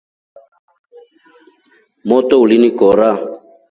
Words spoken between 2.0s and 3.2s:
Moto uli in kora.